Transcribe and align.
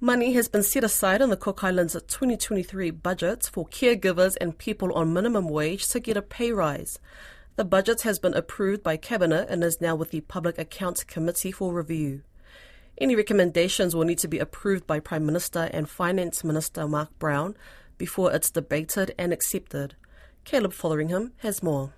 Money 0.00 0.34
has 0.34 0.46
been 0.46 0.62
set 0.62 0.84
aside 0.84 1.22
in 1.22 1.30
the 1.30 1.38
Cook 1.38 1.64
Islands 1.64 1.94
2023 1.94 2.90
budget 2.90 3.48
for 3.50 3.66
caregivers 3.68 4.36
and 4.38 4.58
people 4.58 4.92
on 4.92 5.14
minimum 5.14 5.48
wage 5.48 5.88
to 5.88 6.00
get 6.00 6.18
a 6.18 6.22
pay 6.22 6.52
rise. 6.52 6.98
The 7.56 7.64
budget 7.64 8.02
has 8.02 8.18
been 8.18 8.34
approved 8.34 8.82
by 8.82 8.98
Cabinet 8.98 9.48
and 9.48 9.64
is 9.64 9.80
now 9.80 9.94
with 9.94 10.10
the 10.10 10.20
Public 10.20 10.58
Accounts 10.58 11.02
Committee 11.02 11.50
for 11.50 11.72
review. 11.72 12.20
Any 12.98 13.16
recommendations 13.16 13.96
will 13.96 14.04
need 14.04 14.18
to 14.18 14.28
be 14.28 14.38
approved 14.38 14.86
by 14.86 15.00
Prime 15.00 15.24
Minister 15.24 15.70
and 15.72 15.88
Finance 15.88 16.44
Minister 16.44 16.86
Mark 16.86 17.18
Brown 17.18 17.56
before 17.96 18.30
it's 18.34 18.50
debated 18.50 19.14
and 19.18 19.32
accepted. 19.32 19.94
Caleb 20.44 20.74
Fotheringham 20.74 21.32
has 21.38 21.62
more. 21.62 21.94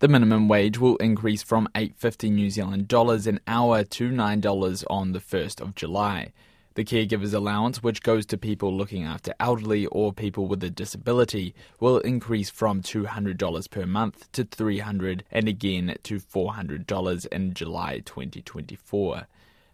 The 0.00 0.08
minimum 0.08 0.48
wage 0.48 0.78
will 0.78 0.96
increase 0.96 1.44
from 1.44 1.68
8.50 1.76 2.32
New 2.32 2.50
Zealand 2.50 2.88
dollars 2.88 3.28
an 3.28 3.38
hour 3.46 3.84
to 3.84 4.10
$9 4.10 4.84
on 4.90 5.12
the 5.12 5.20
1st 5.20 5.60
of 5.60 5.76
July. 5.76 6.32
The 6.74 6.84
caregiver's 6.84 7.32
allowance, 7.32 7.84
which 7.84 8.02
goes 8.02 8.26
to 8.26 8.36
people 8.36 8.76
looking 8.76 9.04
after 9.04 9.32
elderly 9.38 9.86
or 9.86 10.12
people 10.12 10.48
with 10.48 10.64
a 10.64 10.70
disability, 10.70 11.54
will 11.78 11.98
increase 11.98 12.50
from 12.50 12.82
$200 12.82 13.70
per 13.70 13.86
month 13.86 14.32
to 14.32 14.44
$300 14.44 15.22
and 15.30 15.46
again 15.46 15.94
to 16.02 16.18
$400 16.18 17.26
in 17.28 17.54
July 17.54 18.00
2024. 18.00 19.28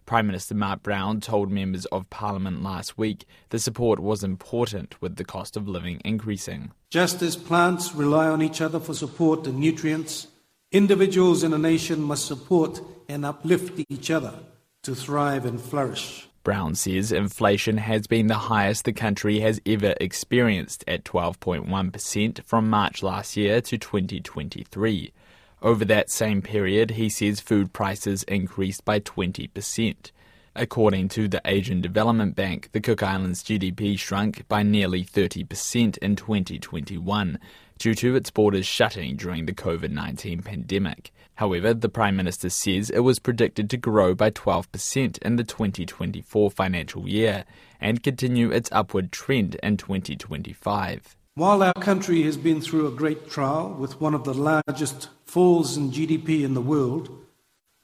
Prime 0.05 0.27
Minister 0.27 0.53
Mark 0.53 0.83
Brown 0.83 1.21
told 1.21 1.49
members 1.49 1.85
of 1.85 2.07
Parliament 2.11 2.61
last 2.61 2.99
week 2.99 3.25
the 3.49 3.57
support 3.57 3.99
was 3.99 4.23
important 4.23 5.01
with 5.01 5.15
the 5.15 5.23
cost 5.23 5.57
of 5.57 5.67
living 5.67 6.01
increasing. 6.05 6.71
Just 6.91 7.23
as 7.23 7.35
plants 7.35 7.95
rely 7.95 8.27
on 8.27 8.43
each 8.43 8.61
other 8.61 8.79
for 8.79 8.93
support 8.93 9.47
and 9.47 9.57
nutrients, 9.57 10.27
individuals 10.71 11.43
in 11.43 11.51
a 11.51 11.57
nation 11.57 11.99
must 11.99 12.27
support 12.27 12.79
and 13.09 13.25
uplift 13.25 13.83
each 13.89 14.11
other 14.11 14.35
to 14.83 14.93
thrive 14.93 15.45
and 15.45 15.59
flourish. 15.59 16.27
Brown 16.43 16.75
says 16.75 17.11
inflation 17.11 17.77
has 17.77 18.07
been 18.07 18.27
the 18.27 18.35
highest 18.35 18.85
the 18.85 18.93
country 18.93 19.39
has 19.41 19.61
ever 19.65 19.93
experienced 20.01 20.83
at 20.87 21.03
12.1% 21.03 22.43
from 22.43 22.69
March 22.69 23.03
last 23.03 23.37
year 23.37 23.61
to 23.61 23.77
2023. 23.77 25.13
Over 25.61 25.85
that 25.85 26.09
same 26.09 26.41
period, 26.41 26.91
he 26.91 27.09
says 27.09 27.39
food 27.39 27.73
prices 27.73 28.23
increased 28.23 28.83
by 28.83 28.99
20%. 28.99 30.11
According 30.55 31.07
to 31.09 31.29
the 31.29 31.41
Asian 31.45 31.79
Development 31.79 32.35
Bank, 32.35 32.69
the 32.73 32.81
Cook 32.81 33.01
Islands 33.01 33.41
GDP 33.41 33.97
shrunk 33.97 34.45
by 34.49 34.63
nearly 34.63 35.01
30% 35.01 35.97
in 35.99 36.17
2021 36.17 37.39
due 37.79 37.95
to 37.95 38.15
its 38.17 38.31
borders 38.31 38.65
shutting 38.65 39.15
during 39.15 39.45
the 39.45 39.53
COVID 39.53 39.91
19 39.91 40.41
pandemic. 40.41 41.13
However, 41.35 41.73
the 41.73 41.87
Prime 41.87 42.17
Minister 42.17 42.49
says 42.49 42.89
it 42.89 42.99
was 42.99 43.17
predicted 43.17 43.69
to 43.69 43.77
grow 43.77 44.13
by 44.13 44.29
12% 44.29 45.17
in 45.19 45.37
the 45.37 45.45
2024 45.45 46.51
financial 46.51 47.07
year 47.07 47.45
and 47.79 48.03
continue 48.03 48.51
its 48.51 48.69
upward 48.73 49.13
trend 49.13 49.55
in 49.63 49.77
2025. 49.77 51.15
While 51.35 51.63
our 51.63 51.73
country 51.75 52.23
has 52.23 52.35
been 52.35 52.59
through 52.59 52.87
a 52.87 52.91
great 52.91 53.29
trial 53.29 53.69
with 53.69 54.01
one 54.01 54.13
of 54.13 54.25
the 54.25 54.33
largest 54.33 55.07
falls 55.23 55.77
in 55.77 55.91
GDP 55.91 56.43
in 56.43 56.55
the 56.55 56.61
world, 56.61 57.09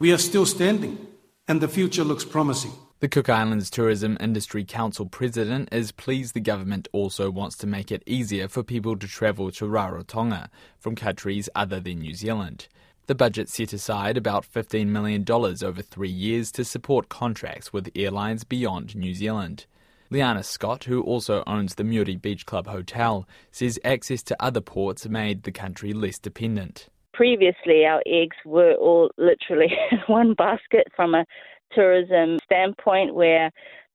we 0.02 0.12
are 0.12 0.18
still 0.18 0.45
standing 0.45 1.08
and 1.48 1.62
the 1.62 1.67
future 1.67 2.03
looks 2.03 2.26
promising. 2.26 2.72
The 3.00 3.08
Cook 3.08 3.30
Islands 3.30 3.70
Tourism 3.70 4.17
Industry 4.20 4.66
Council 4.66 5.06
president 5.06 5.70
is 5.72 5.92
pleased 5.92 6.34
the 6.34 6.39
government 6.39 6.88
also 6.92 7.30
wants 7.30 7.56
to 7.58 7.67
make 7.67 7.92
it 7.92 8.02
easier 8.06 8.48
for 8.48 8.64
people 8.64 8.98
to 8.98 9.08
travel 9.08 9.52
to 9.52 9.66
Rarotonga 9.66 10.50
from 10.80 10.95
countries 10.95 11.48
other 11.54 11.80
than 11.80 12.00
New 12.00 12.16
Zealand. 12.16 12.67
The 13.06 13.16
budget 13.16 13.50
set 13.50 13.72
aside 13.72 14.17
about 14.17 14.52
$15 14.52 14.88
million 14.88 15.23
over 15.30 15.81
three 15.81 16.09
years 16.09 16.52
to 16.54 16.66
support 16.66 17.08
contracts 17.08 17.72
with 17.72 17.92
airlines 17.95 18.44
beyond 18.44 18.95
New 18.95 19.14
Zealand. 19.14 19.67
Liana 20.09 20.42
Scott, 20.42 20.86
who 20.86 21.02
also 21.04 21.44
owns 21.45 21.76
the 21.76 21.84
Muri 21.84 22.16
Beach 22.16 22.45
Club 22.45 22.67
Hotel, 22.67 23.28
says 23.52 23.80
access 23.86 24.23
to 24.23 24.44
other 24.44 24.61
ports 24.61 25.08
made 25.08 25.44
the 25.44 25.52
country 25.52 25.94
less 25.94 26.17
dependent 26.17 26.89
previously 27.17 27.83
our 27.83 28.02
eggs 28.05 28.38
were 28.45 28.73
all 28.73 29.10
literally 29.17 29.72
one 30.08 30.36
basket 30.36 30.88
from 30.95 31.16
a 31.16 31.26
tourism 31.73 32.38
standpoint 32.44 33.16
where 33.16 33.50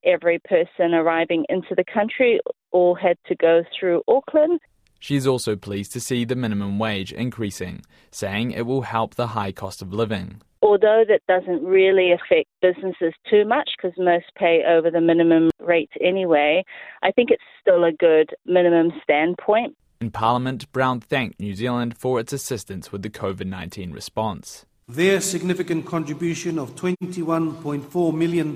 every 0.05 0.41
person 0.41 0.93
arriving 0.93 1.44
into 1.49 1.72
the 1.77 1.84
country 1.84 2.41
all 2.72 2.97
had 2.97 3.16
to 3.27 3.37
go 3.37 3.62
through 3.78 4.03
Auckland. 4.09 4.59
She's 4.99 5.27
also 5.27 5.55
pleased 5.55 5.93
to 5.93 6.00
see 6.00 6.25
the 6.25 6.34
minimum 6.34 6.81
wage 6.81 7.12
increasing, 7.12 7.82
saying 8.11 8.50
it 8.50 8.66
will 8.66 8.82
help 8.82 9.15
the 9.15 9.28
high 9.28 9.53
cost 9.53 9.82
of 9.82 9.93
living. 9.93 10.43
Although 10.61 11.05
that 11.09 11.22
doesn't 11.28 11.65
really 11.65 12.12
affect 12.12 12.49
businesses 12.61 13.15
too 13.31 13.44
much 13.44 13.71
because 13.77 13.97
most 13.99 14.27
pay 14.37 14.62
over 14.69 14.91
the 14.91 15.00
minimum 15.00 15.50
rate 15.61 15.91
anyway, 16.00 16.65
I 17.03 17.12
think 17.12 17.31
it's 17.31 17.43
still 17.61 17.84
a 17.84 17.93
good 17.93 18.31
minimum 18.47 18.93
standpoint. 19.03 19.77
In 20.02 20.10
Parliament, 20.10 20.72
Brown 20.72 20.98
thanked 20.98 21.38
New 21.38 21.54
Zealand 21.54 21.96
for 21.96 22.18
its 22.18 22.32
assistance 22.32 22.90
with 22.90 23.02
the 23.02 23.08
COVID 23.08 23.46
19 23.46 23.92
response. 23.92 24.66
Their 24.88 25.20
significant 25.20 25.86
contribution 25.86 26.58
of 26.58 26.74
$21.4 26.74 28.12
million 28.12 28.48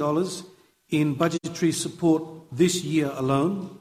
in 0.89 1.15
budgetary 1.15 1.71
support 1.71 2.25
this 2.51 2.83
year 2.83 3.13
alone, 3.15 3.79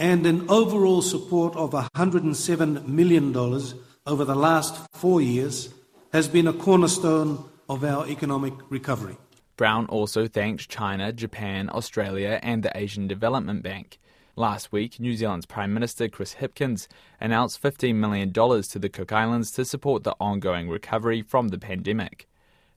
and 0.00 0.26
an 0.26 0.46
overall 0.48 1.00
support 1.00 1.54
of 1.54 1.70
$107 1.70 2.88
million 2.88 3.36
over 3.36 4.24
the 4.24 4.34
last 4.34 4.74
four 4.90 5.20
years, 5.20 5.72
has 6.12 6.26
been 6.26 6.48
a 6.48 6.52
cornerstone 6.52 7.44
of 7.68 7.84
our 7.84 8.08
economic 8.08 8.54
recovery. 8.68 9.16
Brown 9.56 9.86
also 9.86 10.26
thanked 10.26 10.68
China, 10.68 11.12
Japan, 11.12 11.70
Australia, 11.72 12.40
and 12.42 12.64
the 12.64 12.76
Asian 12.76 13.06
Development 13.06 13.62
Bank. 13.62 14.00
Last 14.38 14.70
week, 14.70 15.00
New 15.00 15.16
Zealand's 15.16 15.46
Prime 15.46 15.72
Minister 15.72 16.10
Chris 16.10 16.34
Hipkins 16.34 16.88
announced 17.18 17.62
$15 17.62 17.94
million 17.94 18.34
to 18.34 18.78
the 18.78 18.90
Cook 18.90 19.10
Islands 19.10 19.50
to 19.52 19.64
support 19.64 20.04
the 20.04 20.14
ongoing 20.20 20.68
recovery 20.68 21.22
from 21.22 21.48
the 21.48 21.58
pandemic. 21.58 22.28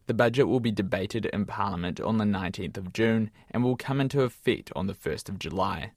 The 0.07 0.13
budget 0.13 0.47
will 0.47 0.61
be 0.61 0.71
debated 0.71 1.25
in 1.25 1.45
Parliament 1.45 1.99
on 1.99 2.17
the 2.17 2.23
19th 2.23 2.77
of 2.77 2.93
June 2.93 3.29
and 3.51 3.61
will 3.61 3.75
come 3.75 3.99
into 3.99 4.21
effect 4.21 4.71
on 4.73 4.87
the 4.87 4.93
1st 4.93 5.27
of 5.27 5.37
July. 5.37 5.91